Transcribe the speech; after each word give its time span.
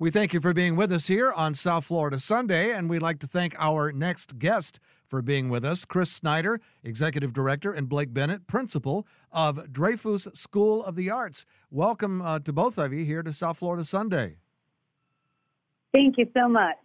We 0.00 0.12
thank 0.12 0.32
you 0.32 0.40
for 0.40 0.54
being 0.54 0.76
with 0.76 0.92
us 0.92 1.08
here 1.08 1.32
on 1.32 1.56
South 1.56 1.86
Florida 1.86 2.20
Sunday, 2.20 2.70
and 2.70 2.88
we'd 2.88 3.02
like 3.02 3.18
to 3.18 3.26
thank 3.26 3.56
our 3.58 3.90
next 3.90 4.38
guest 4.38 4.78
for 5.08 5.22
being 5.22 5.48
with 5.48 5.64
us 5.64 5.84
Chris 5.84 6.08
Snyder, 6.08 6.60
Executive 6.84 7.32
Director, 7.32 7.72
and 7.72 7.88
Blake 7.88 8.14
Bennett, 8.14 8.46
Principal 8.46 9.08
of 9.32 9.56
Dreyfoos 9.72 10.36
School 10.36 10.84
of 10.84 10.94
the 10.94 11.10
Arts. 11.10 11.44
Welcome 11.72 12.22
uh, 12.22 12.38
to 12.38 12.52
both 12.52 12.78
of 12.78 12.92
you 12.92 13.04
here 13.04 13.24
to 13.24 13.32
South 13.32 13.58
Florida 13.58 13.84
Sunday. 13.84 14.36
Thank 15.92 16.16
you 16.16 16.28
so 16.32 16.48
much. 16.48 16.76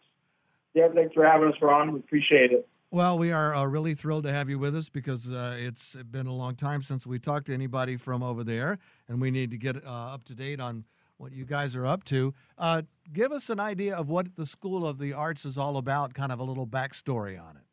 Yeah, 0.73 0.87
thanks 0.95 1.13
for 1.13 1.23
having 1.23 1.49
us, 1.49 1.55
Ron. 1.61 1.93
We 1.93 1.99
appreciate 1.99 2.51
it. 2.51 2.67
Well, 2.89 3.19
we 3.19 3.31
are 3.31 3.53
uh, 3.53 3.65
really 3.65 3.93
thrilled 3.93 4.23
to 4.23 4.31
have 4.31 4.49
you 4.49 4.57
with 4.57 4.75
us 4.75 4.89
because 4.89 5.29
uh, 5.29 5.55
it's 5.59 5.95
been 6.09 6.25
a 6.25 6.33
long 6.33 6.55
time 6.55 6.81
since 6.81 7.05
we 7.05 7.19
talked 7.19 7.45
to 7.45 7.53
anybody 7.53 7.95
from 7.95 8.23
over 8.23 8.43
there, 8.43 8.79
and 9.07 9.21
we 9.21 9.29
need 9.29 9.51
to 9.51 9.57
get 9.57 9.85
uh, 9.85 10.13
up 10.13 10.23
to 10.23 10.33
date 10.33 10.59
on 10.59 10.85
what 11.17 11.31
you 11.31 11.45
guys 11.45 11.75
are 11.75 11.85
up 11.85 12.03
to. 12.05 12.33
Uh, 12.57 12.83
give 13.11 13.31
us 13.31 13.49
an 13.49 13.59
idea 13.59 13.95
of 13.95 14.09
what 14.09 14.35
the 14.35 14.45
School 14.45 14.87
of 14.87 14.97
the 14.97 15.13
Arts 15.13 15.45
is 15.45 15.57
all 15.57 15.77
about, 15.77 16.13
kind 16.13 16.31
of 16.31 16.39
a 16.39 16.43
little 16.43 16.67
backstory 16.67 17.39
on 17.41 17.57
it. 17.57 17.63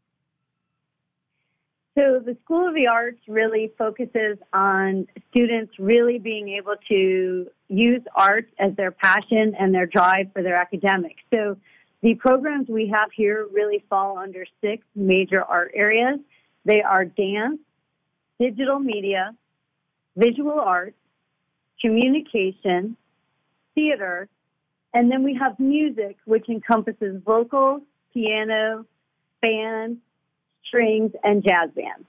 So, 1.98 2.20
the 2.24 2.36
School 2.44 2.68
of 2.68 2.74
the 2.74 2.86
Arts 2.86 3.18
really 3.26 3.72
focuses 3.76 4.38
on 4.52 5.08
students 5.30 5.72
really 5.78 6.18
being 6.18 6.50
able 6.50 6.76
to 6.88 7.50
use 7.68 8.02
art 8.14 8.48
as 8.58 8.74
their 8.76 8.92
passion 8.92 9.54
and 9.58 9.74
their 9.74 9.86
drive 9.86 10.32
for 10.32 10.42
their 10.42 10.56
academics. 10.56 11.20
So, 11.34 11.56
the 12.02 12.14
programs 12.14 12.68
we 12.68 12.92
have 12.94 13.10
here 13.14 13.46
really 13.52 13.84
fall 13.90 14.18
under 14.18 14.46
six 14.62 14.84
major 14.94 15.42
art 15.42 15.72
areas. 15.74 16.20
They 16.64 16.80
are 16.80 17.04
dance, 17.04 17.58
digital 18.38 18.78
media, 18.78 19.34
visual 20.16 20.58
arts, 20.58 20.96
communication, 21.80 22.96
theater, 23.80 24.28
and 24.92 25.10
then 25.10 25.22
we 25.22 25.38
have 25.40 25.58
music, 25.58 26.16
which 26.24 26.48
encompasses 26.48 27.22
vocals, 27.24 27.82
piano, 28.12 28.84
band, 29.40 29.98
strings, 30.66 31.12
and 31.22 31.42
jazz 31.42 31.70
bands. 31.74 32.06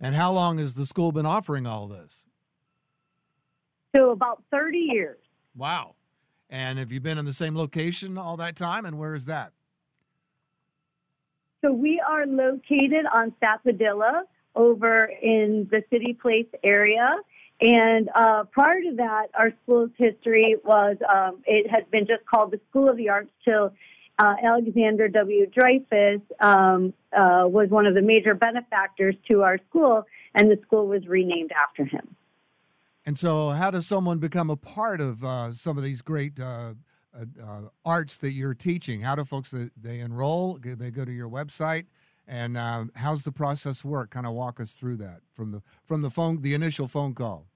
And 0.00 0.14
how 0.14 0.32
long 0.32 0.58
has 0.58 0.74
the 0.74 0.86
school 0.86 1.12
been 1.12 1.26
offering 1.26 1.66
all 1.66 1.88
this? 1.88 2.26
So, 3.94 4.10
about 4.10 4.42
30 4.50 4.78
years. 4.78 5.18
Wow. 5.56 5.94
And 6.50 6.78
have 6.78 6.92
you 6.92 7.00
been 7.00 7.18
in 7.18 7.24
the 7.24 7.32
same 7.32 7.56
location 7.56 8.16
all 8.16 8.36
that 8.36 8.54
time? 8.54 8.86
And 8.86 8.98
where 8.98 9.14
is 9.14 9.24
that? 9.26 9.52
So, 11.64 11.72
we 11.72 12.00
are 12.08 12.26
located 12.26 13.06
on 13.12 13.34
Sapodilla 13.42 14.22
over 14.54 15.10
in 15.22 15.68
the 15.70 15.82
City 15.90 16.16
Place 16.20 16.46
area. 16.62 17.16
And 17.60 18.08
uh, 18.14 18.44
prior 18.44 18.80
to 18.82 18.94
that, 18.96 19.28
our 19.34 19.52
school's 19.62 19.90
history 19.96 20.56
was 20.64 20.96
um, 21.08 21.42
it 21.44 21.68
has 21.70 21.82
been 21.90 22.06
just 22.06 22.24
called 22.24 22.52
the 22.52 22.60
School 22.70 22.88
of 22.88 22.96
the 22.96 23.08
Arts 23.08 23.30
till 23.44 23.74
uh, 24.18 24.34
Alexander 24.42 25.08
W. 25.08 25.46
Dreyfoos 25.46 26.22
um, 26.40 26.92
uh, 27.12 27.48
was 27.48 27.68
one 27.70 27.86
of 27.86 27.94
the 27.94 28.02
major 28.02 28.34
benefactors 28.34 29.16
to 29.28 29.42
our 29.42 29.58
school, 29.68 30.04
and 30.34 30.50
the 30.50 30.58
school 30.66 30.86
was 30.86 31.06
renamed 31.06 31.50
after 31.52 31.84
him. 31.84 32.14
And 33.04 33.18
so, 33.18 33.50
how 33.50 33.70
does 33.70 33.86
someone 33.86 34.18
become 34.18 34.50
a 34.50 34.56
part 34.56 35.00
of 35.00 35.24
uh, 35.24 35.52
some 35.52 35.78
of 35.78 35.82
these 35.82 36.02
great 36.02 36.38
uh, 36.38 36.74
uh, 37.14 37.24
uh, 37.42 37.60
arts 37.84 38.18
that 38.18 38.32
you're 38.32 38.54
teaching? 38.54 39.00
How 39.00 39.16
do 39.16 39.24
folks 39.24 39.52
they 39.76 40.00
enroll? 40.00 40.58
They 40.62 40.90
go 40.90 41.04
to 41.04 41.12
your 41.12 41.28
website, 41.28 41.86
and 42.26 42.56
um, 42.56 42.92
how's 42.94 43.22
the 43.22 43.32
process 43.32 43.84
work? 43.84 44.10
Kind 44.10 44.26
of 44.26 44.34
walk 44.34 44.60
us 44.60 44.74
through 44.74 44.96
that 44.98 45.22
from 45.32 45.52
the 45.52 45.62
from 45.86 46.02
the 46.02 46.10
phone, 46.10 46.42
the 46.42 46.54
initial 46.54 46.86
phone 46.86 47.14
call. 47.14 47.47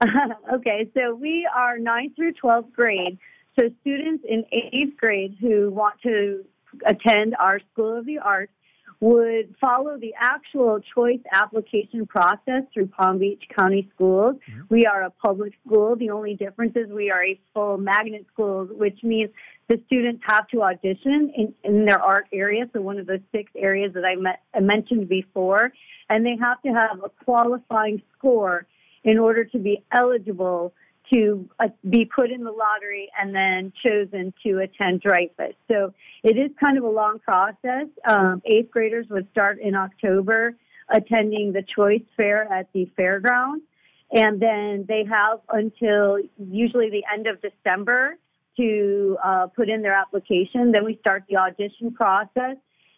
okay, 0.54 0.90
so 0.94 1.14
we 1.14 1.48
are 1.54 1.78
ninth 1.78 2.16
through 2.16 2.32
twelfth 2.32 2.72
grade. 2.72 3.18
So 3.58 3.66
students 3.82 4.24
in 4.28 4.44
eighth 4.52 4.96
grade 4.96 5.36
who 5.40 5.70
want 5.70 6.00
to 6.02 6.44
attend 6.86 7.34
our 7.38 7.60
School 7.72 7.98
of 7.98 8.06
the 8.06 8.18
Arts 8.18 8.52
would 9.00 9.54
follow 9.58 9.96
the 9.98 10.12
actual 10.18 10.78
choice 10.94 11.20
application 11.32 12.06
process 12.06 12.62
through 12.72 12.86
Palm 12.86 13.18
Beach 13.18 13.42
County 13.58 13.90
Schools. 13.94 14.36
Mm-hmm. 14.36 14.60
We 14.68 14.84
are 14.84 15.04
a 15.04 15.10
public 15.10 15.54
school. 15.66 15.96
The 15.96 16.10
only 16.10 16.34
difference 16.34 16.76
is 16.76 16.90
we 16.90 17.10
are 17.10 17.24
a 17.24 17.40
full 17.54 17.78
magnet 17.78 18.26
school, 18.32 18.66
which 18.66 18.98
means 19.02 19.30
the 19.68 19.80
students 19.86 20.22
have 20.26 20.46
to 20.48 20.62
audition 20.62 21.32
in, 21.34 21.54
in 21.64 21.86
their 21.86 22.00
art 22.00 22.26
area, 22.32 22.68
so 22.72 22.82
one 22.82 22.98
of 22.98 23.06
the 23.06 23.22
six 23.32 23.50
areas 23.56 23.94
that 23.94 24.04
I, 24.04 24.16
met, 24.16 24.42
I 24.54 24.60
mentioned 24.60 25.08
before, 25.08 25.72
and 26.10 26.26
they 26.26 26.36
have 26.40 26.60
to 26.62 26.68
have 26.68 27.02
a 27.02 27.24
qualifying 27.24 28.02
score 28.18 28.66
in 29.04 29.18
order 29.18 29.44
to 29.44 29.58
be 29.58 29.84
eligible 29.92 30.72
to 31.12 31.48
uh, 31.58 31.68
be 31.88 32.04
put 32.04 32.30
in 32.30 32.44
the 32.44 32.52
lottery 32.52 33.10
and 33.20 33.34
then 33.34 33.72
chosen 33.84 34.32
to 34.44 34.58
attend 34.58 35.02
Dreyfoos. 35.02 35.54
So 35.68 35.92
it 36.22 36.36
is 36.36 36.50
kind 36.60 36.78
of 36.78 36.84
a 36.84 36.88
long 36.88 37.18
process. 37.18 37.86
Um, 38.06 38.42
eighth 38.44 38.70
graders 38.70 39.06
would 39.10 39.28
start 39.32 39.58
in 39.60 39.74
October 39.74 40.54
attending 40.88 41.52
the 41.52 41.62
choice 41.62 42.02
fair 42.16 42.52
at 42.52 42.72
the 42.72 42.90
fairgrounds. 42.96 43.64
And 44.12 44.40
then 44.40 44.86
they 44.88 45.04
have 45.08 45.40
until 45.52 46.18
usually 46.38 46.90
the 46.90 47.04
end 47.12 47.26
of 47.28 47.40
December 47.40 48.16
to 48.56 49.16
uh, 49.22 49.46
put 49.54 49.68
in 49.68 49.82
their 49.82 49.94
application. 49.94 50.72
Then 50.72 50.84
we 50.84 50.96
start 50.98 51.24
the 51.28 51.36
audition 51.36 51.92
process. 51.92 52.56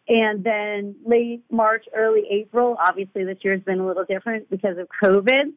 And 0.08 0.42
then 0.42 0.96
late 1.04 1.44
March, 1.50 1.84
early 1.94 2.22
April, 2.30 2.76
obviously 2.84 3.24
this 3.24 3.38
year 3.42 3.54
has 3.54 3.62
been 3.62 3.78
a 3.78 3.86
little 3.86 4.04
different 4.04 4.50
because 4.50 4.78
of 4.78 4.88
COVID 5.02 5.52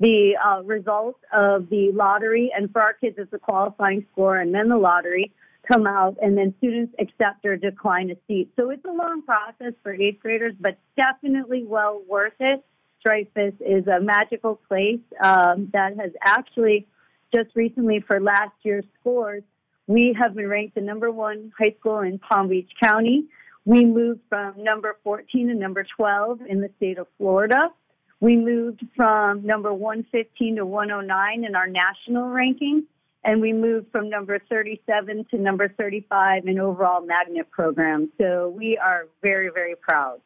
the 0.00 0.32
uh, 0.44 0.62
results 0.62 1.20
of 1.32 1.68
the 1.68 1.92
lottery, 1.92 2.50
and 2.56 2.72
for 2.72 2.80
our 2.80 2.94
kids, 2.94 3.16
it's 3.18 3.32
a 3.32 3.38
qualifying 3.38 4.06
score, 4.12 4.36
and 4.36 4.54
then 4.54 4.68
the 4.68 4.76
lottery 4.76 5.32
come 5.70 5.86
out, 5.86 6.16
and 6.20 6.36
then 6.36 6.54
students 6.58 6.94
accept 6.98 7.44
or 7.44 7.56
decline 7.56 8.10
a 8.10 8.16
seat. 8.26 8.50
So 8.56 8.70
it's 8.70 8.84
a 8.84 8.92
long 8.92 9.22
process 9.22 9.74
for 9.82 9.92
eighth 9.94 10.20
graders, 10.20 10.54
but 10.58 10.78
definitely 10.96 11.64
well 11.64 12.02
worth 12.08 12.32
it. 12.40 12.64
Dreyfoos 13.06 13.54
is 13.60 13.86
a 13.86 14.00
magical 14.00 14.60
place 14.68 15.00
um, 15.22 15.70
that 15.72 15.98
has 15.98 16.10
actually 16.22 16.86
just 17.32 17.54
recently 17.54 18.04
for 18.06 18.20
last 18.20 18.52
year's 18.62 18.84
scores, 19.00 19.42
we 19.86 20.16
have 20.18 20.34
been 20.34 20.48
ranked 20.48 20.74
the 20.74 20.80
number 20.80 21.10
one 21.10 21.52
high 21.58 21.74
school 21.78 22.00
in 22.00 22.18
Palm 22.18 22.48
Beach 22.48 22.70
County. 22.82 23.24
We 23.64 23.84
moved 23.84 24.20
from 24.28 24.54
number 24.56 24.96
14 25.04 25.48
to 25.48 25.54
number 25.54 25.84
12 25.96 26.40
in 26.48 26.60
the 26.60 26.70
state 26.76 26.98
of 26.98 27.06
Florida. 27.18 27.70
We 28.20 28.36
moved 28.36 28.84
from 28.94 29.44
number 29.44 29.72
115 29.72 30.56
to 30.56 30.66
109 30.66 31.44
in 31.44 31.54
our 31.54 31.66
national 31.66 32.28
ranking, 32.28 32.84
and 33.24 33.40
we 33.40 33.52
moved 33.52 33.90
from 33.90 34.10
number 34.10 34.38
37 34.48 35.26
to 35.30 35.38
number 35.38 35.68
35 35.68 36.46
in 36.46 36.58
overall 36.58 37.04
magnet 37.04 37.50
program. 37.50 38.10
So 38.18 38.52
we 38.54 38.76
are 38.76 39.06
very, 39.22 39.50
very 39.52 39.74
proud. 39.74 40.20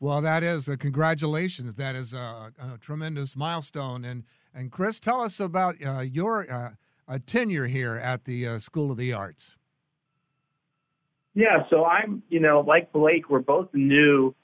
Well, 0.00 0.20
that 0.22 0.42
is 0.42 0.66
a 0.66 0.76
congratulations. 0.76 1.74
That 1.76 1.94
is 1.94 2.12
a, 2.14 2.52
a 2.58 2.78
tremendous 2.80 3.36
milestone. 3.36 4.04
And 4.04 4.24
and 4.54 4.72
Chris, 4.72 4.98
tell 4.98 5.20
us 5.20 5.38
about 5.38 5.76
uh, 5.84 6.00
your 6.00 6.50
uh, 6.50 7.18
tenure 7.26 7.66
here 7.66 7.96
at 7.96 8.24
the 8.24 8.46
uh, 8.46 8.58
School 8.58 8.90
of 8.90 8.96
the 8.96 9.12
Arts. 9.12 9.56
Yeah, 11.34 11.64
so 11.70 11.84
I'm, 11.84 12.22
you 12.28 12.40
know, 12.40 12.60
like 12.66 12.92
Blake, 12.92 13.30
we're 13.30 13.38
both 13.38 13.68
new 13.72 14.34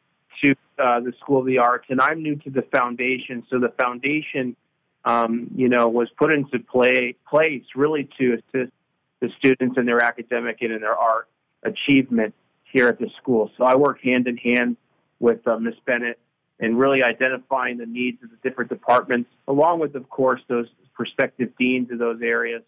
to 0.42 0.54
uh, 0.78 1.00
the 1.00 1.12
School 1.20 1.41
of 1.41 1.47
the 1.47 1.58
Arts, 1.58 1.86
and 1.88 2.00
I'm 2.00 2.22
new 2.22 2.36
to 2.36 2.50
the 2.50 2.62
foundation. 2.62 3.44
So 3.50 3.58
the 3.58 3.72
foundation, 3.80 4.56
um, 5.04 5.50
you 5.54 5.69
know, 5.69 5.88
was 5.88 6.08
put 6.19 6.32
into 6.32 6.58
play 6.58 7.16
place 7.28 7.64
really 7.74 8.08
to 8.19 8.34
assist 8.34 8.72
the 9.20 9.30
students 9.38 9.76
in 9.78 9.86
their 9.86 10.02
academic 10.02 10.58
and 10.60 10.72
in 10.72 10.80
their 10.80 10.94
art 10.94 11.28
achievement 11.62 12.34
here 12.72 12.88
at 12.88 12.98
the 12.98 13.10
school. 13.20 13.50
So 13.56 13.64
I 13.64 13.74
work 13.76 14.02
hand 14.02 14.26
in 14.26 14.36
hand 14.36 14.76
with 15.19 15.47
uh, 15.47 15.58
Miss 15.58 15.74
Bennett 15.86 16.19
and 16.60 16.78
really 16.78 17.03
identifying 17.03 17.78
the 17.78 17.86
needs 17.86 18.22
of 18.22 18.30
the 18.30 18.36
different 18.47 18.70
departments, 18.70 19.30
along 19.47 19.78
with, 19.80 19.94
of 19.94 20.08
course, 20.08 20.41
those 20.48 20.66
prospective 20.94 21.50
deans 21.58 21.91
of 21.91 21.98
those 21.98 22.20
areas, 22.22 22.62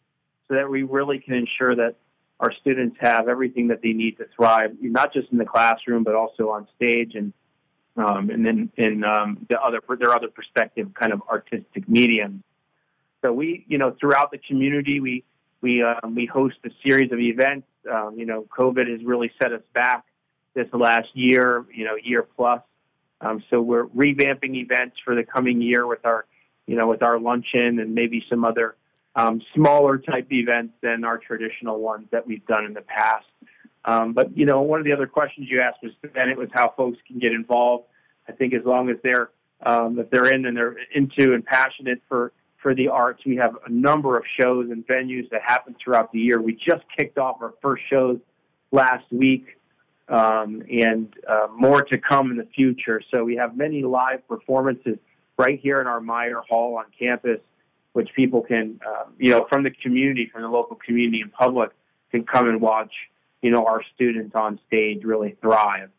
so 0.47 0.55
that 0.55 0.69
we 0.69 0.83
really 0.83 1.19
can 1.19 1.35
ensure 1.35 1.75
that 1.75 1.95
our 2.41 2.53
students 2.61 2.97
have 3.01 3.29
everything 3.29 3.69
that 3.69 3.83
they 3.83 3.93
need 3.93 4.17
to 4.19 4.27
thrive, 4.37 4.77
not 4.81 5.13
just 5.13 5.31
in 5.33 5.39
the 5.39 5.45
classroom, 5.45 6.05
but 6.05 6.15
also 6.15 6.51
on 6.51 6.69
stage 6.77 7.15
and 7.15 7.33
um, 7.99 8.31
and 8.31 8.47
then 8.47 8.71
in 8.77 9.05
um, 9.05 9.47
the 9.51 9.61
other 9.61 9.81
their 9.99 10.15
other 10.15 10.29
perspective 10.29 10.89
kind 10.95 11.13
of 11.13 11.23
artistic 11.29 11.89
mediums. 11.89 12.43
So 13.23 13.33
we, 13.33 13.65
you 13.69 13.79
know, 13.79 13.97
throughout 13.99 14.31
the 14.31 14.39
community, 14.39 15.01
we 15.01 15.25
we 15.61 15.83
um, 15.83 16.15
we 16.15 16.27
host 16.27 16.57
a 16.65 16.71
series 16.83 17.11
of 17.13 17.19
events. 17.19 17.67
Um, 17.91 18.15
you 18.17 18.27
know, 18.27 18.47
COVID 18.57 18.89
has 18.91 19.05
really 19.05 19.33
set 19.41 19.53
us 19.53 19.63
back 19.75 20.05
this 20.55 20.69
last 20.73 21.09
year, 21.15 21.65
you 21.73 21.85
know, 21.85 21.97
year 22.03 22.23
plus. 22.23 22.63
Um, 23.21 23.43
so 23.51 23.61
we're 23.61 23.87
revamping 23.87 24.55
events 24.55 24.97
for 25.05 25.15
the 25.15 25.25
coming 25.25 25.61
year 25.61 25.87
with 25.87 26.05
our, 26.05 26.25
you 26.67 26.77
know, 26.77 26.87
with 26.87 27.03
our 27.03 27.19
luncheon 27.19 27.81
and 27.81 27.95
maybe 27.95 28.25
some 28.31 28.45
other 28.45 28.77
um, 29.17 29.43
smaller 29.55 29.99
type 29.99 30.31
events 30.31 30.75
than 30.81 31.05
our 31.05 31.19
traditional 31.19 31.81
ones 31.81 32.07
that 32.13 32.27
we've 32.27 32.47
done 32.47 32.65
in 32.65 32.75
the 32.75 32.83
past. 32.83 33.27
Um, 33.89 34.13
but 34.13 34.37
you 34.37 34.45
know, 34.45 34.61
one 34.61 34.81
of 34.81 34.85
the 34.85 34.93
other 34.93 35.07
questions 35.07 35.49
you 35.51 35.63
asked 35.63 35.79
was 35.83 35.93
then 36.03 36.29
it 36.29 36.37
was 36.37 36.51
how 36.53 36.75
folks 36.77 36.99
can 37.07 37.19
get 37.19 37.33
involved. 37.33 37.85
I 38.29 38.33
think 38.33 38.53
as 38.53 38.65
long 38.65 38.91
as 38.91 38.97
they're 39.03 39.31
um, 39.65 39.99
if 39.99 40.11
they're 40.11 40.33
in 40.33 40.45
and 40.45 40.55
they're 40.55 40.77
into 40.95 41.33
and 41.33 41.45
passionate 41.45 42.03
for 42.09 42.33
for 42.63 42.75
the 42.75 42.89
arts. 42.89 43.23
We 43.25 43.37
have 43.37 43.57
a 43.67 43.71
number 43.71 44.19
of 44.19 44.25
shows 44.39 44.69
and 44.71 44.87
venues 44.87 45.31
that 45.31 45.41
happen 45.47 45.75
throughout 45.83 46.13
the 46.13 46.19
year. 46.19 46.41
We 46.41 46.55
just 46.55 46.85
kicked 46.99 47.17
off 47.17 47.39
our 47.41 47.55
first 47.63 47.85
shows 47.89 48.19
last 48.73 49.11
week, 49.11 49.47
um, 50.09 50.63
and 50.71 51.15
uh, 51.27 51.47
more 51.57 51.83
to 51.83 51.99
come 51.99 52.31
in 52.31 52.37
the 52.37 52.49
future. 52.55 53.01
So 53.15 53.25
we 53.25 53.37
have 53.37 53.57
many 53.57 53.83
live 53.83 54.27
performances 54.29 54.99
right 55.39 55.59
here 55.61 55.81
in 55.81 55.87
our 55.87 56.01
Meyer 56.01 56.43
Hall 56.49 56.77
on 56.77 56.87
campus, 56.99 57.41
which 57.93 58.11
people 58.15 58.43
can, 58.43 58.81
uh, 58.87 59.05
you 59.19 59.31
know, 59.31 59.47
from 59.49 59.63
the 59.63 59.71
community, 59.71 60.29
from 60.33 60.43
the 60.43 60.49
local 60.49 60.77
community 60.77 61.21
and 61.23 61.33
public, 61.33 61.71
can 62.11 62.25
come 62.25 62.49
and 62.49 62.61
watch. 62.61 62.93
You 63.43 63.51
know, 63.51 63.65
our 63.67 63.83
students 63.95 64.35
on 64.35 64.59
stage 64.67 65.05
really 65.05 65.37
thrive. 65.41 65.91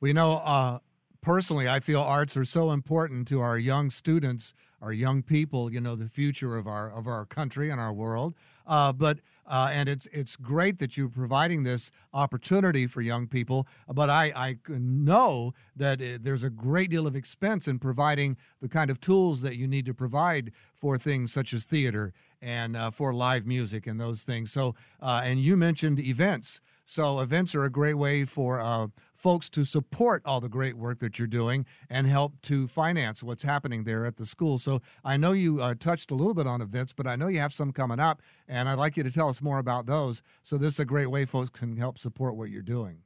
We 0.00 0.12
know 0.12 0.32
uh, 0.32 0.80
personally, 1.20 1.68
I 1.68 1.80
feel 1.80 2.00
arts 2.00 2.36
are 2.36 2.44
so 2.44 2.70
important 2.70 3.28
to 3.28 3.40
our 3.40 3.58
young 3.58 3.90
students, 3.90 4.54
our 4.82 4.92
young 4.92 5.22
people. 5.22 5.72
You 5.72 5.80
know, 5.80 5.96
the 5.96 6.08
future 6.08 6.56
of 6.56 6.66
our 6.66 6.90
of 6.90 7.06
our 7.06 7.24
country 7.24 7.70
and 7.70 7.80
our 7.80 7.92
world. 7.92 8.34
Uh, 8.66 8.92
but 8.92 9.18
uh, 9.46 9.70
and 9.72 9.88
it's 9.88 10.06
it's 10.12 10.36
great 10.36 10.78
that 10.78 10.96
you're 10.96 11.08
providing 11.08 11.62
this 11.62 11.90
opportunity 12.12 12.86
for 12.86 13.00
young 13.00 13.28
people. 13.28 13.66
But 13.88 14.10
I, 14.10 14.32
I 14.34 14.58
know 14.68 15.54
that 15.76 16.02
uh, 16.02 16.18
there's 16.20 16.42
a 16.42 16.50
great 16.50 16.90
deal 16.90 17.06
of 17.06 17.14
expense 17.14 17.68
in 17.68 17.78
providing 17.78 18.36
the 18.60 18.68
kind 18.68 18.90
of 18.90 19.00
tools 19.00 19.42
that 19.42 19.56
you 19.56 19.68
need 19.68 19.86
to 19.86 19.94
provide 19.94 20.52
for 20.74 20.98
things 20.98 21.32
such 21.32 21.52
as 21.52 21.64
theater 21.64 22.12
and 22.40 22.76
uh, 22.76 22.90
for 22.90 23.12
live 23.12 23.46
music 23.46 23.86
and 23.86 24.00
those 24.00 24.22
things. 24.22 24.52
So, 24.52 24.74
uh, 25.00 25.22
and 25.24 25.40
you 25.40 25.56
mentioned 25.56 25.98
events. 26.00 26.60
So 26.84 27.18
events 27.18 27.54
are 27.54 27.64
a 27.64 27.70
great 27.70 27.94
way 27.94 28.24
for 28.24 28.60
uh, 28.60 28.88
folks 29.16 29.48
to 29.50 29.64
support 29.64 30.22
all 30.24 30.40
the 30.40 30.48
great 30.48 30.76
work 30.76 31.00
that 31.00 31.18
you're 31.18 31.26
doing 31.26 31.66
and 31.90 32.06
help 32.06 32.40
to 32.42 32.68
finance 32.68 33.22
what's 33.22 33.42
happening 33.42 33.82
there 33.82 34.06
at 34.06 34.16
the 34.16 34.26
school. 34.26 34.58
So 34.58 34.80
I 35.04 35.16
know 35.16 35.32
you 35.32 35.60
uh, 35.60 35.74
touched 35.74 36.12
a 36.12 36.14
little 36.14 36.34
bit 36.34 36.46
on 36.46 36.60
events, 36.60 36.92
but 36.92 37.06
I 37.06 37.16
know 37.16 37.26
you 37.26 37.40
have 37.40 37.52
some 37.52 37.72
coming 37.72 37.98
up, 37.98 38.22
and 38.46 38.68
I'd 38.68 38.78
like 38.78 38.96
you 38.96 39.02
to 39.02 39.10
tell 39.10 39.28
us 39.28 39.42
more 39.42 39.58
about 39.58 39.86
those. 39.86 40.22
So 40.44 40.56
this 40.56 40.74
is 40.74 40.80
a 40.80 40.84
great 40.84 41.06
way 41.06 41.24
folks 41.24 41.50
can 41.50 41.76
help 41.76 41.98
support 41.98 42.36
what 42.36 42.50
you're 42.50 42.62
doing. 42.62 42.98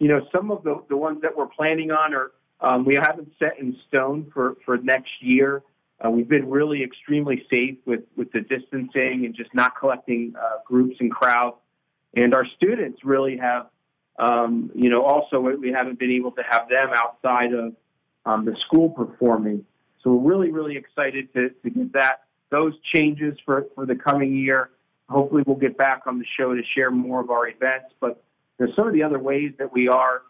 You 0.00 0.08
know, 0.08 0.26
some 0.34 0.50
of 0.50 0.64
the, 0.64 0.82
the 0.88 0.96
ones 0.96 1.22
that 1.22 1.36
we're 1.36 1.46
planning 1.46 1.92
on 1.92 2.12
are 2.12 2.32
um, 2.60 2.84
we 2.84 2.94
haven't 3.00 3.30
set 3.38 3.58
in 3.60 3.76
stone 3.86 4.30
for, 4.34 4.56
for 4.64 4.78
next 4.78 5.12
year. 5.20 5.62
Uh, 6.04 6.10
we've 6.10 6.28
been 6.28 6.48
really 6.48 6.82
extremely 6.82 7.44
safe 7.50 7.76
with, 7.86 8.00
with 8.16 8.30
the 8.32 8.40
distancing 8.40 9.24
and 9.24 9.34
just 9.34 9.54
not 9.54 9.78
collecting 9.78 10.34
uh, 10.38 10.58
groups 10.66 10.96
and 11.00 11.10
crowds. 11.10 11.56
And 12.16 12.34
our 12.34 12.46
students 12.56 13.00
really 13.04 13.36
have, 13.36 13.66
um, 14.18 14.70
you 14.74 14.90
know, 14.90 15.04
also 15.04 15.40
we 15.40 15.72
haven't 15.72 15.98
been 15.98 16.10
able 16.10 16.32
to 16.32 16.42
have 16.48 16.68
them 16.68 16.90
outside 16.94 17.52
of 17.52 17.74
um, 18.26 18.44
the 18.44 18.56
school 18.66 18.90
performing. 18.90 19.64
So 20.02 20.12
we're 20.14 20.30
really, 20.30 20.50
really 20.50 20.76
excited 20.76 21.32
to, 21.34 21.50
to 21.50 21.70
get 21.70 21.92
that 21.94 22.24
those 22.50 22.74
changes 22.94 23.36
for, 23.44 23.66
for 23.74 23.84
the 23.84 23.96
coming 23.96 24.36
year. 24.36 24.70
Hopefully, 25.08 25.42
we'll 25.46 25.56
get 25.56 25.76
back 25.76 26.02
on 26.06 26.18
the 26.18 26.24
show 26.38 26.54
to 26.54 26.62
share 26.74 26.90
more 26.90 27.20
of 27.20 27.30
our 27.30 27.48
events. 27.48 27.92
But 28.00 28.22
there's 28.58 28.74
some 28.76 28.86
of 28.86 28.92
the 28.92 29.02
other 29.02 29.18
ways 29.18 29.52
that 29.58 29.72
we 29.72 29.88
are 29.88 30.22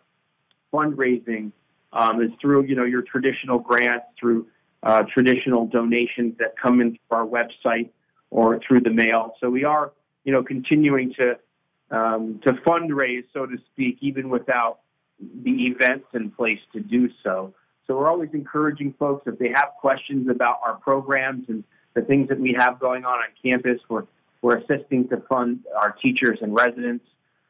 fundraising 0.72 1.52
um, 1.92 2.22
is 2.22 2.30
through, 2.40 2.64
you 2.64 2.74
know, 2.74 2.84
your 2.84 3.02
traditional 3.02 3.58
grants, 3.58 4.06
through 4.18 4.46
uh, 4.84 5.02
traditional 5.12 5.66
donations 5.66 6.36
that 6.38 6.54
come 6.62 6.80
in 6.80 6.92
through 6.92 7.18
our 7.18 7.26
website 7.26 7.90
or 8.30 8.60
through 8.66 8.80
the 8.80 8.90
mail. 8.90 9.34
So 9.40 9.50
we 9.50 9.64
are, 9.64 9.92
you 10.24 10.32
know, 10.32 10.42
continuing 10.42 11.14
to 11.14 11.38
um, 11.90 12.40
to 12.46 12.52
fundraise, 12.66 13.24
so 13.32 13.46
to 13.46 13.56
speak, 13.72 13.98
even 14.00 14.28
without 14.28 14.80
the 15.20 15.66
events 15.66 16.06
in 16.14 16.30
place 16.30 16.58
to 16.72 16.80
do 16.80 17.08
so. 17.22 17.54
So 17.86 17.96
we're 17.96 18.08
always 18.08 18.30
encouraging 18.32 18.94
folks 18.98 19.26
if 19.26 19.38
they 19.38 19.48
have 19.48 19.70
questions 19.80 20.28
about 20.28 20.56
our 20.66 20.74
programs 20.74 21.44
and 21.48 21.62
the 21.94 22.02
things 22.02 22.28
that 22.30 22.40
we 22.40 22.56
have 22.58 22.80
going 22.80 23.04
on 23.04 23.18
on 23.18 23.28
campus. 23.42 23.80
We're 23.88 24.04
we're 24.42 24.58
assisting 24.58 25.08
to 25.08 25.22
fund 25.28 25.60
our 25.74 25.92
teachers 25.92 26.38
and 26.42 26.54
residents, 26.54 27.06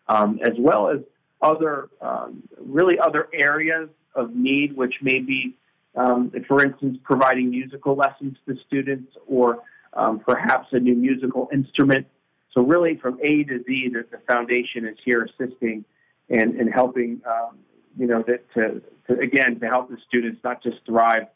um, 0.06 0.38
as 0.44 0.54
well 0.58 0.90
as 0.90 1.00
other 1.42 1.88
um, 2.00 2.42
really 2.58 2.98
other 2.98 3.28
areas 3.32 3.88
of 4.14 4.34
need, 4.34 4.76
which 4.76 4.94
may 5.02 5.18
be, 5.18 5.56
um, 5.96 6.32
for 6.48 6.64
instance, 6.64 6.98
providing 7.02 7.50
musical 7.50 7.94
lessons 7.94 8.36
to 8.46 8.56
students 8.66 9.12
or 9.26 9.58
um, 9.94 10.20
perhaps 10.20 10.68
a 10.72 10.78
new 10.78 10.94
musical 10.94 11.48
instrument 11.52 12.06
so 12.54 12.62
really, 12.62 12.96
from 12.96 13.18
A 13.20 13.42
to 13.44 13.62
Z, 13.64 13.90
the, 13.92 14.04
the 14.10 14.22
foundation 14.32 14.86
is 14.86 14.96
here 15.04 15.24
assisting 15.24 15.84
and, 16.30 16.54
and 16.54 16.72
helping, 16.72 17.20
um, 17.26 17.58
you 17.98 18.06
know, 18.06 18.22
that 18.26 18.48
to, 18.54 18.80
to, 19.08 19.20
again 19.20 19.58
to 19.60 19.66
help 19.66 19.90
the 19.90 19.98
students 20.06 20.40
not 20.44 20.62
just 20.62 20.76
thrive 20.86 21.26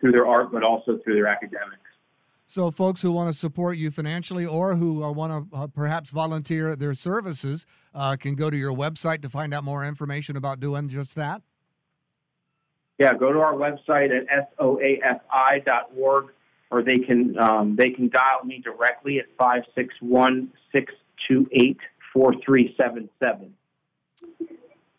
through 0.00 0.12
their 0.12 0.26
art, 0.26 0.52
but 0.52 0.62
also 0.62 0.98
through 1.02 1.14
their 1.14 1.26
academics. 1.26 1.80
So, 2.46 2.70
folks 2.70 3.00
who 3.00 3.10
want 3.10 3.32
to 3.32 3.38
support 3.38 3.78
you 3.78 3.90
financially 3.90 4.44
or 4.44 4.76
who 4.76 5.02
uh, 5.02 5.10
want 5.10 5.50
to 5.50 5.56
uh, 5.56 5.66
perhaps 5.68 6.10
volunteer 6.10 6.76
their 6.76 6.94
services 6.94 7.64
uh, 7.94 8.16
can 8.16 8.34
go 8.34 8.50
to 8.50 8.56
your 8.56 8.72
website 8.72 9.22
to 9.22 9.30
find 9.30 9.54
out 9.54 9.64
more 9.64 9.82
information 9.82 10.36
about 10.36 10.60
doing 10.60 10.90
just 10.90 11.14
that. 11.16 11.40
Yeah, 12.98 13.14
go 13.14 13.32
to 13.32 13.40
our 13.40 13.54
website 13.54 14.10
at 14.30 14.56
soafi.org 14.58 16.26
or 16.70 16.82
they 16.82 16.98
can 16.98 17.38
um, 17.38 17.76
they 17.76 17.90
can 17.90 18.08
dial 18.08 18.44
me 18.44 18.60
directly 18.62 19.18
at 19.18 19.26
561 19.38 20.52
628 20.72 21.78
4377. 22.12 23.54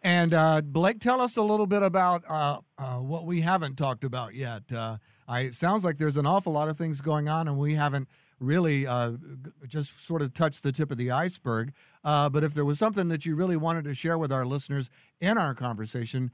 And 0.04 0.34
uh, 0.34 0.62
Blake, 0.62 1.00
tell 1.00 1.20
us 1.20 1.36
a 1.36 1.42
little 1.42 1.66
bit 1.66 1.82
about 1.82 2.24
uh, 2.30 2.60
uh, 2.78 2.98
what 2.98 3.26
we 3.26 3.42
haven't 3.42 3.76
talked 3.76 4.04
about 4.04 4.36
yet. 4.36 4.72
Uh, 4.72 4.98
I, 5.28 5.42
it 5.42 5.56
sounds 5.56 5.84
like 5.84 5.98
there's 5.98 6.18
an 6.18 6.28
awful 6.28 6.54
lot 6.54 6.70
of 6.70 6.78
things 6.78 7.02
going 7.02 7.28
on, 7.28 7.48
and 7.48 7.58
we 7.58 7.74
haven't 7.74 8.08
really 8.40 8.86
uh, 8.86 9.14
just 9.68 10.06
sort 10.06 10.22
of 10.22 10.34
touched 10.34 10.64
the 10.64 10.72
tip 10.72 10.92
of 10.92 10.98
the 10.98 11.12
iceberg. 11.12 11.74
Uh, 12.04 12.30
but 12.30 12.44
if 12.44 12.54
there 12.54 12.66
was 12.66 12.78
something 12.78 13.08
that 13.10 13.26
you 13.26 13.36
really 13.36 13.58
wanted 13.58 13.84
to 13.86 13.94
share 13.94 14.18
with 14.18 14.32
our 14.32 14.46
listeners 14.46 14.90
in 15.20 15.38
our 15.38 15.54
conversation 15.54 16.32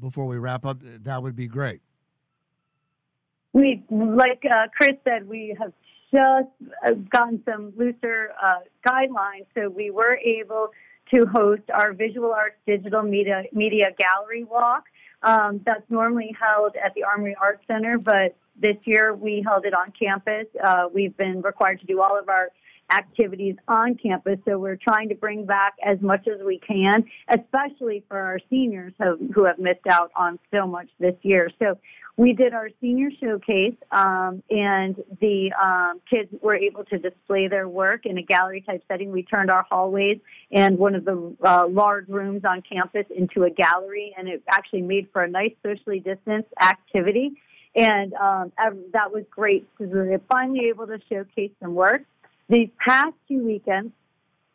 before 0.00 0.26
we 0.26 0.38
wrap 0.38 0.64
up, 0.64 0.78
that 0.82 1.22
would 1.22 1.36
be 1.36 1.46
great. 1.46 1.80
We, 3.52 3.82
like 3.90 4.42
uh, 4.44 4.68
Chris 4.76 4.96
said, 5.04 5.28
we 5.28 5.56
have 5.58 5.72
just 6.12 6.48
uh, 6.86 6.92
gotten 7.12 7.42
some 7.44 7.72
looser 7.76 8.30
uh, 8.42 8.60
guidelines, 8.86 9.46
so 9.54 9.68
we 9.68 9.90
were 9.90 10.16
able 10.16 10.68
to 11.12 11.26
host 11.26 11.62
our 11.74 11.92
visual 11.92 12.32
arts 12.32 12.56
digital 12.66 13.02
media 13.02 13.44
media 13.52 13.86
gallery 13.98 14.44
walk. 14.44 14.84
Um, 15.22 15.60
that's 15.66 15.82
normally 15.90 16.34
held 16.40 16.76
at 16.76 16.94
the 16.94 17.02
Armory 17.02 17.36
Arts 17.40 17.62
Center, 17.66 17.98
but 17.98 18.36
this 18.60 18.76
year 18.84 19.14
we 19.14 19.42
held 19.46 19.64
it 19.64 19.74
on 19.74 19.92
campus. 19.98 20.46
Uh, 20.62 20.84
we've 20.92 21.16
been 21.16 21.42
required 21.42 21.80
to 21.80 21.86
do 21.86 22.00
all 22.00 22.18
of 22.18 22.28
our 22.28 22.50
activities 22.92 23.56
on 23.68 23.94
campus. 23.94 24.38
So 24.44 24.58
we're 24.58 24.76
trying 24.76 25.08
to 25.10 25.14
bring 25.14 25.46
back 25.46 25.74
as 25.84 26.00
much 26.00 26.26
as 26.26 26.44
we 26.44 26.58
can, 26.58 27.04
especially 27.28 28.04
for 28.08 28.18
our 28.18 28.40
seniors 28.50 28.92
who 29.34 29.44
have 29.44 29.58
missed 29.58 29.86
out 29.88 30.10
on 30.16 30.38
so 30.52 30.66
much 30.66 30.88
this 30.98 31.14
year. 31.22 31.50
So 31.58 31.78
we 32.16 32.32
did 32.32 32.52
our 32.52 32.68
senior 32.80 33.08
showcase, 33.18 33.76
um, 33.92 34.42
and 34.50 34.96
the 35.20 35.52
um, 35.52 36.00
kids 36.10 36.28
were 36.42 36.56
able 36.56 36.84
to 36.86 36.98
display 36.98 37.48
their 37.48 37.68
work 37.68 38.04
in 38.04 38.18
a 38.18 38.22
gallery 38.22 38.60
type 38.60 38.82
setting. 38.88 39.10
We 39.10 39.22
turned 39.22 39.50
our 39.50 39.64
hallways 39.70 40.18
and 40.52 40.76
one 40.76 40.94
of 40.94 41.04
the 41.04 41.34
uh, 41.42 41.66
large 41.68 42.08
rooms 42.08 42.42
on 42.44 42.62
campus 42.70 43.06
into 43.16 43.44
a 43.44 43.50
gallery, 43.50 44.14
and 44.18 44.28
it 44.28 44.42
actually 44.48 44.82
made 44.82 45.08
for 45.12 45.22
a 45.22 45.30
nice 45.30 45.54
socially 45.64 46.00
distanced 46.00 46.50
activity. 46.60 47.40
And 47.74 48.12
um, 48.14 48.52
that 48.92 49.12
was 49.12 49.24
great 49.30 49.68
because 49.76 49.92
we 49.92 49.98
were 49.98 50.20
finally 50.30 50.68
able 50.68 50.86
to 50.86 50.98
showcase 51.08 51.52
some 51.62 51.74
work. 51.74 52.02
These 52.48 52.68
past 52.84 53.14
two 53.28 53.44
weekends, 53.44 53.92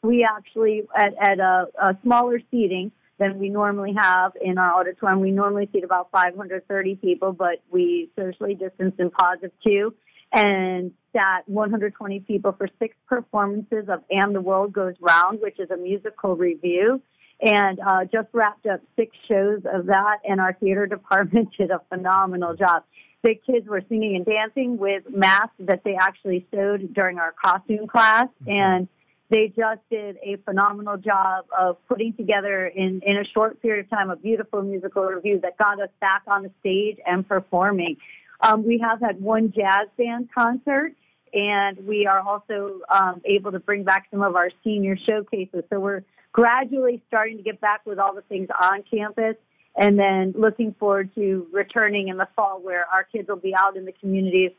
we 0.01 0.27
actually, 0.29 0.84
at, 0.95 1.13
at 1.19 1.39
a, 1.39 1.67
a 1.81 1.98
smaller 2.03 2.41
seating 2.51 2.91
than 3.17 3.39
we 3.39 3.50
normally 3.50 3.93
have 3.98 4.34
in 4.41 4.57
our 4.57 4.79
auditorium, 4.79 5.22
we 5.22 5.31
normally 5.31 5.69
seat 5.72 5.86
about 5.86 6.12
530 6.12 6.95
people, 6.95 7.31
but 7.31 7.62
we 7.72 8.10
socially 8.17 8.53
distanced 8.53 9.00
and 9.00 9.12
positive 9.13 9.51
two 9.65 9.93
and 10.34 10.91
sat 11.13 11.48
120 11.48 12.19
people 12.22 12.51
for 12.51 12.67
six 12.77 12.95
performances 13.07 13.86
of 13.88 14.03
And 14.10 14.36
the 14.36 14.41
World 14.41 14.74
Goes 14.74 14.95
Round, 15.00 15.39
which 15.41 15.60
is 15.60 15.72
a 15.72 15.77
musical 15.77 16.36
revue. 16.36 17.01
And 17.41 17.79
uh, 17.79 18.05
just 18.05 18.27
wrapped 18.34 18.65
up 18.65 18.81
six 18.95 19.15
shows 19.27 19.62
of 19.72 19.88
that, 19.88 20.17
and 20.27 20.39
our 20.39 20.53
theater 20.53 20.86
department 20.88 21.50
did 21.57 21.72
a 21.72 21.81
phenomenal 21.89 22.55
job 22.55 22.84
the 23.25 23.34
kids 23.34 23.67
were 23.67 23.82
singing 23.89 24.15
and 24.15 24.25
dancing 24.25 24.77
with 24.77 25.03
masks 25.10 25.55
that 25.58 25.84
they 25.84 25.96
actually 26.00 26.46
sewed 26.51 26.94
during 26.94 27.17
our 27.17 27.34
costume 27.44 27.88
class. 27.88 28.27
Mm-hmm. 28.44 28.51
And 28.51 28.88
they 29.32 29.48
just 29.48 29.82
did 29.89 30.17
a 30.24 30.38
phenomenal 30.46 30.98
job 30.98 31.46
of 31.58 31.77
putting 31.88 32.13
together 32.13 32.67
in, 32.67 33.01
in 33.03 33.17
a 33.17 33.25
short 33.34 33.60
period 33.63 33.86
of 33.86 33.89
time 33.89 34.12
a 34.12 34.15
beautiful 34.15 34.62
musical 34.62 35.03
revue 35.03 35.39
that 35.41 35.58
got 35.58 35.82
us 35.82 35.89
back 36.00 36.22
on 36.27 36.44
the 36.44 36.51
stage 36.60 37.00
and 37.03 37.27
performing. 37.27 37.98
Um, 38.41 38.63
we 38.63 38.77
have 38.88 39.01
had 39.01 39.20
one 39.20 39.51
jazz 39.51 39.88
band 39.98 40.29
concert, 40.32 40.94
and 41.34 41.88
we 41.88 42.05
are 42.05 42.20
also 42.20 42.82
um, 42.88 43.22
able 43.25 43.51
to 43.53 43.60
bring 43.60 43.84
back 43.84 44.05
some 44.12 44.22
of 44.22 44.36
our 44.36 44.51
senior 44.63 44.98
showcases. 45.10 45.63
So 45.72 45.79
we're 45.79 46.03
gradually 46.32 47.01
starting 47.08 47.38
to 47.38 47.44
get 47.44 47.60
back 47.60 47.82
with 47.88 47.98
all 47.98 48.13
the 48.13 48.22
things 48.22 48.50
on 48.62 48.84
campus 48.84 49.38
and 49.75 50.00
then 50.00 50.34
looking 50.38 50.74
forward 50.79 51.13
to 51.15 51.48
returning 51.51 52.08
in 52.08 52.17
the 52.17 52.27
fall 52.36 52.60
where 52.62 52.86
our 52.94 53.03
kids 53.03 53.27
will 53.27 53.36
be 53.36 53.53
out 53.55 53.75
in 53.75 53.86
the 53.86 53.91
communities 53.91 54.51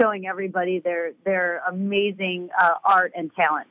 showing 0.00 0.26
everybody 0.26 0.80
their 0.80 1.12
their 1.24 1.62
amazing 1.68 2.50
uh, 2.58 2.74
art 2.84 3.12
and 3.16 3.30
talent. 3.34 3.68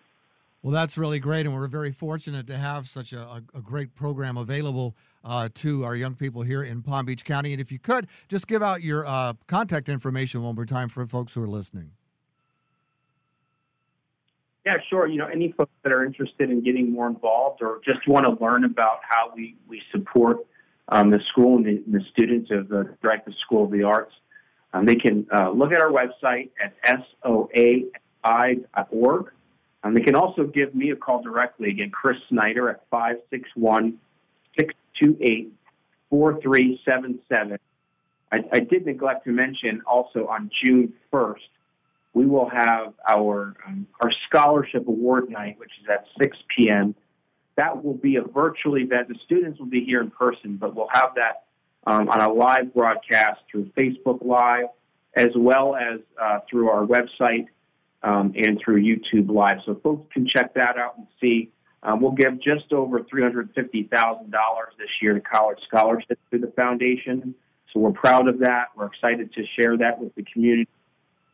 Well, 0.62 0.72
that's 0.72 0.98
really 0.98 1.20
great, 1.20 1.46
and 1.46 1.54
we're 1.54 1.68
very 1.68 1.92
fortunate 1.92 2.48
to 2.48 2.58
have 2.58 2.88
such 2.88 3.12
a, 3.12 3.44
a 3.54 3.60
great 3.62 3.96
program 3.96 4.38
available 4.38 4.96
uh, 5.26 5.50
to 5.56 5.84
our 5.84 5.94
young 5.94 6.16
people 6.16 6.42
here 6.42 6.64
in 6.64 6.82
Palm 6.82 7.06
Beach 7.06 7.26
County. 7.26 7.52
And 7.52 7.60
if 7.60 7.70
you 7.70 7.80
could, 7.80 8.08
just 8.30 8.48
give 8.48 8.64
out 8.64 8.82
your 8.82 9.06
uh, 9.06 9.34
contact 9.48 9.90
information 9.90 10.42
one 10.42 10.56
more 10.56 10.66
time 10.66 10.88
for 10.88 11.06
folks 11.06 11.34
who 11.34 11.44
are 11.44 11.50
listening. 11.50 11.92
Yeah, 14.66 14.78
sure. 14.90 15.08
You 15.08 15.18
know, 15.18 15.28
any 15.28 15.52
folks 15.52 15.74
that 15.84 15.92
are 15.92 16.06
interested 16.06 16.50
in 16.50 16.64
getting 16.64 16.94
more 16.94 17.08
involved 17.08 17.62
or 17.62 17.82
just 17.84 18.08
want 18.08 18.26
to 18.26 18.42
learn 18.42 18.64
about 18.64 19.00
how 19.02 19.34
we, 19.36 19.58
we 19.68 19.82
support 19.92 20.38
um, 20.90 21.10
the 21.10 21.20
school 21.32 21.58
and 21.58 21.66
the, 21.66 21.84
the, 21.88 22.02
students 22.12 22.52
of 22.52 22.68
the 22.70 22.96
Dreyfoos 23.04 23.38
School 23.46 23.66
of 23.66 23.72
the 23.72 23.84
Arts, 23.84 24.14
um, 24.74 24.86
they 24.86 24.96
can 24.96 25.26
uh, 25.34 25.50
look 25.52 25.72
at 25.72 25.82
our 25.82 25.92
website 25.92 26.50
at 26.62 26.76
soai.org. 27.24 27.92
Um, 29.84 29.94
they 29.94 30.02
can 30.02 30.16
also 30.16 30.44
give 30.46 30.74
me 30.74 30.92
a 30.92 30.96
call 30.96 31.22
directly, 31.22 31.70
again, 31.70 31.92
Chris 31.92 32.18
Snyder 32.30 32.70
at 32.70 32.84
561 32.90 34.00
628 34.58 35.54
4377. 36.10 37.60
I 38.32 38.60
did 38.62 38.88
neglect 38.88 39.26
to 39.26 39.32
mention 39.32 39.84
also 39.86 40.26
on 40.26 40.50
June 40.64 40.94
1st, 41.12 41.36
we 42.14 42.26
will 42.26 42.50
have 42.50 42.94
our 43.08 43.56
um, 43.68 43.88
our 44.02 44.12
scholarship 44.28 44.88
award 44.88 45.30
night, 45.30 45.58
which 45.60 45.72
is 45.82 45.88
at 45.90 46.06
6 46.22 46.38
p.m. 46.56 46.96
That 47.56 47.84
will 47.84 47.94
be 47.94 48.16
a 48.16 48.24
virtual 48.24 48.78
event. 48.78 49.10
The 49.10 49.16
students 49.26 49.60
will 49.60 49.68
be 49.68 49.84
here 49.84 50.02
in 50.02 50.10
person, 50.12 50.58
but 50.58 50.76
we'll 50.76 50.90
have 50.92 51.16
that 51.16 51.44
um, 51.86 52.10
on 52.10 52.22
a 52.22 52.32
live 52.32 52.74
broadcast 52.74 53.42
through 53.52 53.66
Facebook 53.78 54.26
Live, 54.26 54.68
as 55.16 55.30
well 55.36 55.76
as 55.76 56.00
uh, 56.20 56.40
through 56.50 56.70
our 56.70 56.86
website 56.86 57.48
um, 58.02 58.34
and 58.36 58.60
through 58.64 58.82
YouTube 58.82 59.30
Live. 59.30 59.60
So 59.66 59.76
folks 59.84 60.12
can 60.14 60.28
check 60.28 60.54
that 60.56 60.78
out 60.78 60.98
and 60.98 61.08
see. 61.22 61.52
Um, 61.84 62.02
we'll 62.02 62.12
give 62.12 62.40
just 62.40 62.72
over 62.72 63.00
$350,000 63.00 63.50
this 64.78 64.88
year 65.02 65.14
to 65.14 65.20
college 65.20 65.60
scholarships 65.68 66.22
through 66.30 66.40
the 66.40 66.52
foundation. 66.56 67.36
So 67.72 67.80
we're 67.80 67.92
proud 67.92 68.28
of 68.28 68.40
that. 68.40 68.68
We're 68.76 68.86
excited 68.86 69.34
to 69.34 69.44
share 69.60 69.78
that 69.78 70.00
with 70.00 70.16
the 70.16 70.24
community. 70.24 70.70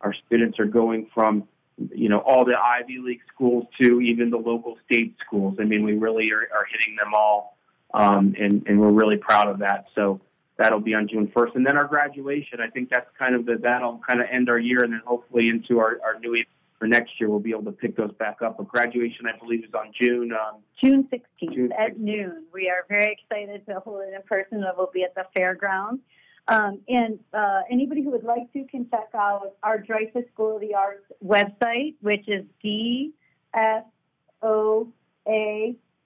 Our 0.01 0.13
students 0.25 0.59
are 0.59 0.65
going 0.65 1.07
from, 1.13 1.47
you 1.93 2.09
know, 2.09 2.19
all 2.19 2.45
the 2.45 2.55
Ivy 2.55 2.99
League 2.99 3.21
schools 3.33 3.65
to 3.81 4.01
even 4.01 4.29
the 4.29 4.37
local 4.37 4.77
state 4.85 5.15
schools. 5.25 5.57
I 5.59 5.63
mean, 5.63 5.83
we 5.83 5.93
really 5.93 6.31
are, 6.31 6.41
are 6.41 6.65
hitting 6.71 6.95
them 6.95 7.13
all, 7.13 7.57
um, 7.93 8.35
and, 8.39 8.65
and 8.67 8.79
we're 8.79 8.91
really 8.91 9.17
proud 9.17 9.47
of 9.47 9.59
that. 9.59 9.85
So 9.95 10.21
that'll 10.57 10.81
be 10.81 10.93
on 10.93 11.07
June 11.07 11.31
1st. 11.35 11.55
And 11.55 11.65
then 11.65 11.77
our 11.77 11.87
graduation, 11.87 12.59
I 12.61 12.69
think 12.69 12.89
that's 12.89 13.09
kind 13.17 13.35
of 13.35 13.45
the, 13.45 13.57
that'll 13.61 14.01
kind 14.07 14.21
of 14.21 14.27
end 14.31 14.49
our 14.49 14.59
year 14.59 14.83
and 14.83 14.93
then 14.93 15.01
hopefully 15.05 15.49
into 15.49 15.79
our, 15.79 15.99
our 16.03 16.19
new 16.19 16.35
year 16.35 16.45
for 16.79 16.87
next 16.87 17.19
year, 17.19 17.29
we'll 17.29 17.39
be 17.39 17.51
able 17.51 17.65
to 17.65 17.73
pick 17.73 17.97
those 17.97 18.13
back 18.13 18.41
up. 18.41 18.57
But 18.57 18.69
graduation, 18.69 19.25
I 19.27 19.37
believe, 19.37 19.65
is 19.65 19.73
on 19.73 19.91
June 19.99 20.31
um, 20.31 20.61
June 20.81 21.07
16th 21.11 21.53
June 21.53 21.71
at 21.77 21.99
noon. 21.99 22.45
We 22.53 22.69
are 22.69 22.85
very 22.87 23.19
excited 23.19 23.65
to 23.67 23.81
hold 23.81 24.01
it 24.01 24.13
in 24.13 24.21
person. 24.23 24.63
It 24.63 24.77
will 24.77 24.89
be 24.93 25.03
at 25.03 25.13
the 25.13 25.25
fairgrounds. 25.35 26.01
Um, 26.49 26.79
and 26.87 27.19
uh, 27.31 27.61
anybody 27.69 28.03
who 28.03 28.09
would 28.09 28.23
like 28.23 28.51
to 28.53 28.65
can 28.65 28.89
check 28.89 29.09
out 29.13 29.53
our 29.61 29.77
Dreyfoos 29.77 30.27
School 30.33 30.55
of 30.55 30.61
the 30.61 30.73
Arts 30.73 31.05
website, 31.23 31.93
which 32.01 32.27
is 32.27 32.43
dsoa 32.65 33.13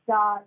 dot 0.06 0.46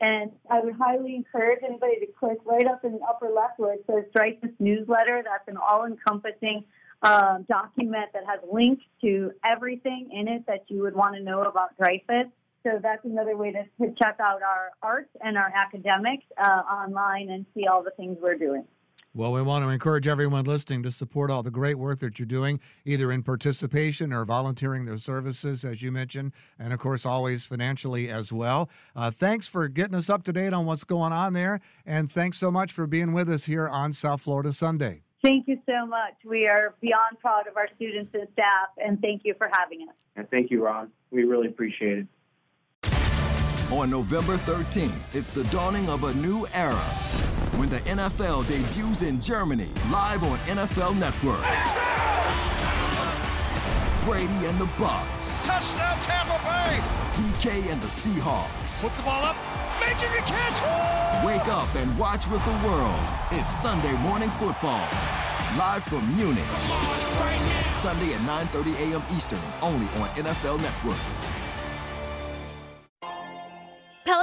And 0.00 0.32
I 0.50 0.60
would 0.60 0.74
highly 0.74 1.14
encourage 1.14 1.62
anybody 1.62 2.00
to 2.00 2.06
click 2.18 2.38
right 2.44 2.66
up 2.66 2.84
in 2.84 2.94
the 2.94 3.00
upper 3.08 3.30
left 3.30 3.60
where 3.60 3.74
it 3.74 3.84
says 3.86 4.06
Dreyfoos 4.12 4.52
Newsletter. 4.58 5.22
That's 5.24 5.46
an 5.46 5.56
all 5.56 5.84
encompassing 5.84 6.64
uh, 7.02 7.38
document 7.48 8.06
that 8.12 8.24
has 8.26 8.40
links 8.52 8.82
to 9.02 9.30
everything 9.44 10.10
in 10.12 10.26
it 10.26 10.44
that 10.48 10.64
you 10.66 10.82
would 10.82 10.96
want 10.96 11.14
to 11.14 11.22
know 11.22 11.42
about 11.42 11.78
Dreyfoos. 11.78 12.32
So 12.64 12.80
that's 12.82 13.04
another 13.04 13.36
way 13.36 13.52
to, 13.52 13.62
to 13.62 13.94
check 14.02 14.16
out 14.20 14.42
our 14.42 14.70
arts 14.82 15.10
and 15.20 15.36
our 15.36 15.52
academics 15.54 16.24
uh, 16.42 16.62
online 16.70 17.28
and 17.30 17.44
see 17.54 17.66
all 17.66 17.82
the 17.82 17.90
things 17.90 18.16
we're 18.20 18.38
doing. 18.38 18.64
Well, 19.16 19.32
we 19.32 19.42
want 19.42 19.64
to 19.64 19.68
encourage 19.68 20.08
everyone 20.08 20.44
listening 20.44 20.82
to 20.82 20.90
support 20.90 21.30
all 21.30 21.44
the 21.44 21.50
great 21.50 21.78
work 21.78 22.00
that 22.00 22.18
you're 22.18 22.26
doing, 22.26 22.58
either 22.84 23.12
in 23.12 23.22
participation 23.22 24.12
or 24.12 24.24
volunteering 24.24 24.86
their 24.86 24.98
services, 24.98 25.62
as 25.62 25.82
you 25.82 25.92
mentioned, 25.92 26.32
and 26.58 26.72
of 26.72 26.80
course, 26.80 27.06
always 27.06 27.46
financially 27.46 28.10
as 28.10 28.32
well. 28.32 28.68
Uh, 28.96 29.12
thanks 29.12 29.46
for 29.46 29.68
getting 29.68 29.94
us 29.94 30.10
up 30.10 30.24
to 30.24 30.32
date 30.32 30.52
on 30.52 30.66
what's 30.66 30.82
going 30.82 31.12
on 31.12 31.32
there, 31.32 31.60
and 31.86 32.10
thanks 32.10 32.38
so 32.38 32.50
much 32.50 32.72
for 32.72 32.88
being 32.88 33.12
with 33.12 33.30
us 33.30 33.44
here 33.44 33.68
on 33.68 33.92
South 33.92 34.22
Florida 34.22 34.52
Sunday. 34.52 35.02
Thank 35.22 35.46
you 35.46 35.60
so 35.64 35.86
much. 35.86 36.14
We 36.24 36.48
are 36.48 36.74
beyond 36.80 37.20
proud 37.20 37.46
of 37.46 37.56
our 37.56 37.68
students 37.76 38.10
and 38.14 38.26
staff, 38.32 38.68
and 38.78 39.00
thank 39.00 39.22
you 39.24 39.34
for 39.38 39.48
having 39.52 39.82
us. 39.88 39.94
And 40.16 40.28
thank 40.28 40.50
you, 40.50 40.64
Ron. 40.64 40.90
We 41.12 41.22
really 41.22 41.46
appreciate 41.46 41.98
it. 41.98 42.06
On 43.74 43.90
November 43.90 44.36
13th, 44.36 45.00
it's 45.12 45.30
the 45.30 45.42
dawning 45.44 45.88
of 45.88 46.04
a 46.04 46.14
new 46.14 46.46
era 46.54 46.86
when 47.58 47.68
the 47.68 47.80
NFL 47.80 48.46
debuts 48.46 49.02
in 49.02 49.20
Germany 49.20 49.68
live 49.90 50.22
on 50.22 50.38
NFL 50.46 50.96
Network. 50.96 51.42
Brady 54.04 54.46
and 54.46 54.60
the 54.60 54.70
Bucks. 54.78 55.42
Touchdown 55.42 55.98
Tampa 56.02 56.38
Bay. 56.46 56.78
DK 57.14 57.72
and 57.72 57.82
the 57.82 57.88
Seahawks. 57.88 58.84
Puts 58.84 58.96
the 58.96 59.02
ball 59.02 59.24
up, 59.24 59.36
making 59.80 60.06
a 60.06 60.22
catch. 60.22 61.26
Wake 61.26 61.48
up 61.48 61.74
and 61.74 61.98
watch 61.98 62.28
with 62.28 62.44
the 62.44 62.68
world. 62.68 63.00
It's 63.32 63.52
Sunday 63.52 63.96
morning 63.98 64.30
football. 64.38 64.88
Live 65.58 65.82
from 65.86 66.14
Munich. 66.14 66.44
Sunday 67.72 68.14
at 68.14 68.20
9:30 68.20 68.92
a.m. 68.92 69.02
Eastern, 69.16 69.42
only 69.60 69.86
on 69.98 70.08
NFL 70.14 70.62
Network. 70.62 71.33